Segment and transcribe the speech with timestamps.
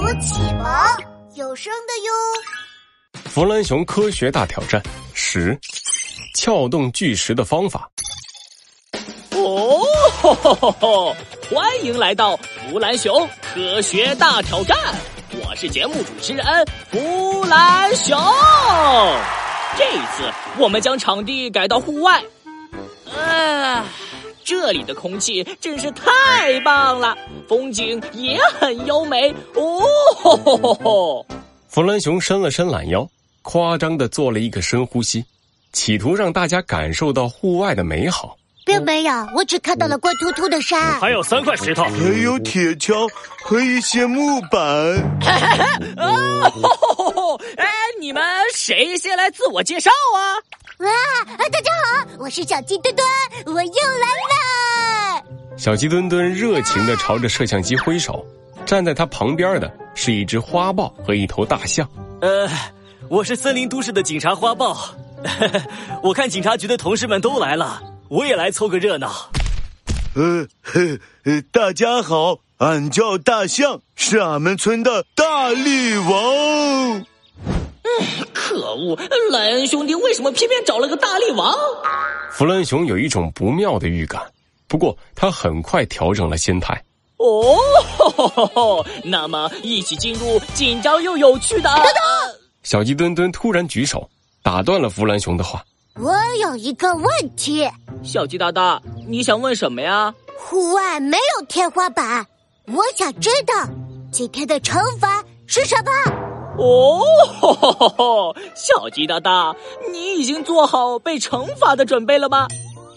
[0.00, 0.64] 读启蒙
[1.34, 3.20] 有声的哟。
[3.28, 5.54] 弗兰熊科学大挑战十：
[6.34, 7.86] 撬动巨石的方法。
[9.32, 9.78] 哦，
[10.22, 11.16] 吼吼吼吼！
[11.50, 12.34] 欢迎来到
[12.70, 14.74] 弗兰熊科学大挑战，
[15.44, 16.46] 我是节目主持人
[16.90, 18.18] 弗兰熊。
[19.76, 22.24] 这一次我们将场地改到户外。
[23.14, 23.84] 啊，
[24.44, 27.16] 这里的空气真是太棒了，
[27.48, 29.30] 风景也很优美。
[29.54, 29.82] 哦，
[30.16, 31.26] 吼吼吼吼！
[31.68, 33.08] 弗兰熊伸了伸懒腰，
[33.42, 35.24] 夸张的做了一个深呼吸，
[35.72, 38.36] 企图让大家感受到户外的美好。
[38.70, 41.00] 并没有，我只看到了光秃秃的山。
[41.00, 43.10] 还有三块石头，还有铁锹
[43.42, 44.60] 和一些木板。
[45.96, 47.40] 啊，吼吼吼！
[47.56, 47.66] 哎，
[48.00, 48.22] 你们
[48.54, 50.38] 谁先来自我介绍啊？
[50.78, 50.88] 哇，
[51.36, 53.04] 大家好，我是小鸡墩墩，
[53.46, 55.24] 我又来了。
[55.56, 58.24] 小鸡墩墩热情的朝着摄像机挥手，
[58.64, 61.88] 站在他旁边的是一只花豹和一头大象。
[62.20, 62.48] 呃，
[63.08, 64.78] 我是森林都市的警察花豹，
[66.04, 67.82] 我看警察局的同事们都来了。
[68.10, 69.30] 我也来凑个热闹。
[70.16, 70.44] 呃，
[71.22, 76.98] 呃，大家好，俺叫大象，是俺们村的大力王。
[76.98, 77.06] 嗯
[78.34, 78.98] 可恶，
[79.30, 81.54] 莱恩兄弟为什么偏偏找了个大力王？
[82.32, 84.20] 弗兰熊有一种不妙的预感，
[84.66, 86.82] 不过他很快调整了心态。
[87.18, 87.56] 哦，
[87.96, 91.70] 吼吼吼那么一起进入紧张又有趣的。
[91.70, 91.92] 等等
[92.64, 94.10] 小鸡墩墩突然举手，
[94.42, 95.64] 打断了弗兰熊的话。
[95.96, 97.04] 我有一个问
[97.36, 97.68] 题，
[98.02, 100.12] 小鸡大大，你想问什么呀？
[100.38, 102.26] 户外没有天花板，
[102.66, 103.54] 我想知道
[104.10, 105.90] 今天的惩罚是什么。
[106.58, 107.02] 哦，
[107.40, 109.54] 吼吼吼吼小鸡大大，
[109.92, 112.48] 你已经做好被惩罚的准备了吗？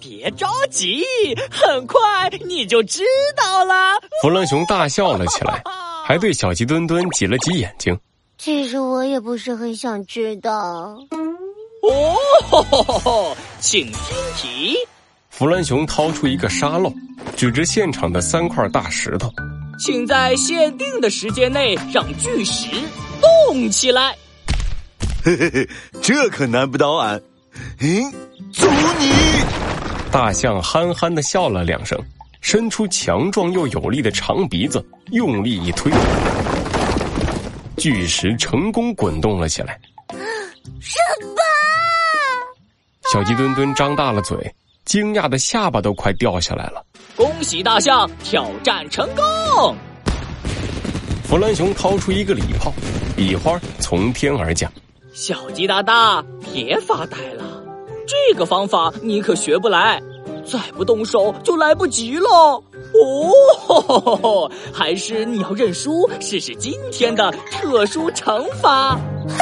[0.00, 1.04] 别着急，
[1.50, 3.02] 很快你就知
[3.36, 3.94] 道了。
[4.22, 5.62] 弗兰熊大笑了起来，
[6.04, 7.98] 还对小鸡墩墩挤了挤眼睛。
[8.38, 10.98] 其实我也不是很想知道。
[11.82, 12.16] 哦，
[12.48, 14.76] 吼吼吼吼请听题。
[15.30, 16.92] 弗兰熊掏出一个沙漏，
[17.36, 19.28] 指着现场的三块大石头，
[19.78, 22.68] 请在限定的时间内让巨石
[23.48, 24.14] 动起来。
[25.24, 25.68] 嘿嘿嘿，
[26.00, 27.20] 这可难不倒俺。
[27.80, 28.12] 嗯，
[28.52, 28.68] 走
[28.98, 29.12] 你！
[30.10, 31.98] 大象憨憨的笑了两声，
[32.40, 35.90] 伸出强壮又有力的长鼻子，用力一推，
[37.76, 39.80] 巨石成功滚动了起来。
[43.12, 44.38] 小鸡墩墩张大了嘴，
[44.86, 46.82] 惊讶的下巴都快掉下来了。
[47.14, 49.76] 恭喜大象挑战成功！
[51.22, 52.72] 弗兰熊掏出一个礼炮，
[53.14, 54.72] 礼花从天而降。
[55.12, 56.24] 小鸡大大，
[56.54, 57.62] 别发呆了，
[58.06, 60.00] 这个方法你可学不来，
[60.50, 62.64] 再不动手就来不及了。
[62.94, 68.98] 哦，还是你要认输，试试今天的特殊惩罚。
[69.28, 69.38] 哼，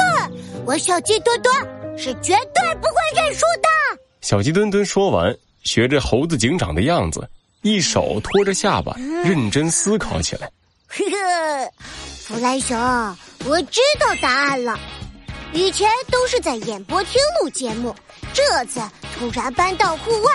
[0.65, 1.80] 我小鸡墩墩。
[1.97, 4.01] 是绝对不会认输的。
[4.21, 7.27] 小鸡墩墩说完，学着猴子警长的样子，
[7.61, 10.49] 一手托着下巴，认真思考起来。
[10.87, 11.71] 呵呵，
[12.25, 12.77] 弗莱熊，
[13.45, 14.79] 我知道答案了。
[15.53, 17.95] 以前都是在演播厅录节目，
[18.33, 18.79] 这次
[19.17, 20.31] 突然搬到户外，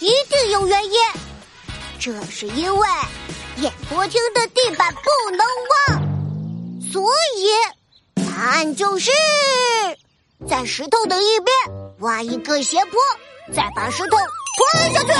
[0.00, 0.92] 一定有原因。
[1.98, 2.88] 这是因为
[3.56, 9.10] 演播厅的地板不能挖，所以答案就是。
[10.46, 11.52] 在石头的一边
[11.98, 12.92] 挖一个斜坡，
[13.52, 14.16] 再把石头
[14.56, 15.10] 推下去。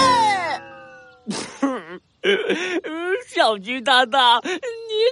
[3.29, 4.53] 小鸡大大，你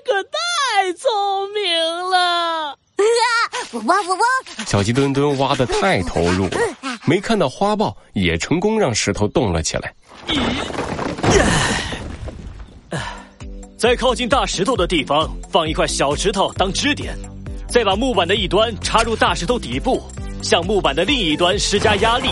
[0.05, 2.79] 可太聪明了！
[3.73, 4.25] 我挖我挖。
[4.67, 6.59] 小鸡墩墩挖的太投入了，
[7.05, 9.95] 没看到花豹也成功让石头动了起来。
[13.77, 17.15] 在靠近大石头的地方放一块小石头当支点。
[17.69, 20.03] 再把木板的一端插入大石头底部，
[20.43, 22.31] 向木板的另一端施加压力，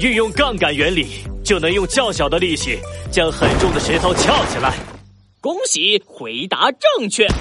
[0.00, 2.78] 运用杠杆原理，就能用较小的力气
[3.10, 4.74] 将很重的石头撬起来。
[5.40, 7.26] 恭喜回答正确！
[7.26, 7.34] 哇，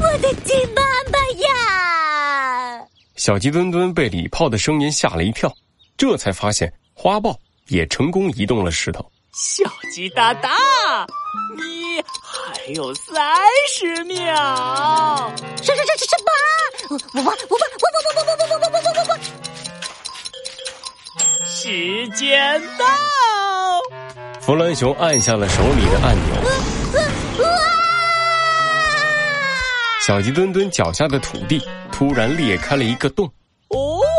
[0.00, 2.86] 我的金爸爸呀！
[3.16, 5.52] 小鸡墩墩被礼炮的声音吓了一跳，
[5.96, 7.38] 这才发现花豹
[7.68, 9.04] 也成功移动了石头。
[9.34, 9.64] 小
[9.94, 10.50] 鸡大大，
[11.56, 13.16] 你还有三
[13.74, 15.32] 十秒！
[15.56, 16.28] 什什什什什么？
[17.14, 19.12] 我我我我我我我我我我我我我我！
[21.48, 22.84] 时间到！
[24.42, 26.36] 弗兰熊按下了手里的按钮，
[30.02, 33.32] 小鸡墩墩脚下的土地突然裂开了一个洞。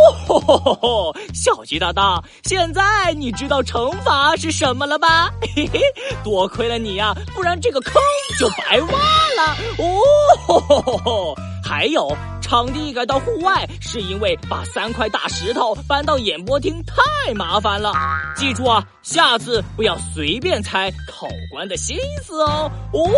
[0.03, 1.15] 哦，吼吼吼吼！
[1.33, 5.31] 小鸡大大，现在你知道惩罚是什么了吧？
[5.55, 5.79] 嘿嘿，
[6.23, 7.93] 多亏了你呀，不然这个坑
[8.37, 9.55] 就白挖了。
[9.77, 9.99] 哦
[10.47, 11.35] 吼吼吼吼！
[11.63, 17.93] 还有，场地改到户外，是因为把三块大石头搬到演播厅太麻烦了。
[18.35, 22.69] 记住啊，下次不要随便猜考官的心思哦。
[22.91, 23.09] 哦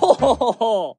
[0.00, 0.96] 吼吼吼吼！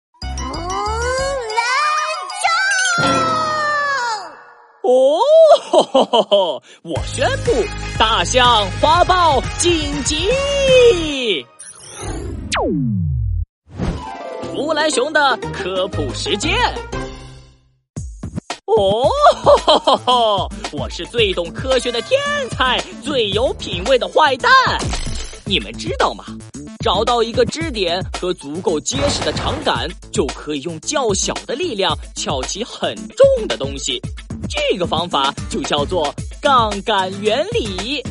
[4.86, 5.20] 哦，
[5.64, 6.64] 吼吼吼吼！
[6.84, 7.52] 我宣布，
[7.98, 10.30] 大象花豹晋级。
[14.54, 16.56] 弗兰熊的科普时间。
[18.66, 19.10] 哦，
[20.72, 22.22] 我是最懂科学的天
[22.52, 24.52] 才，最有品味的坏蛋。
[25.46, 26.26] 你们知道吗？
[26.84, 34.00] 找到一个支点和足够结实的长杆，就可以用较小的力量撬起很重的东西。
[34.48, 38.04] 这个方法就叫做杠杆原理。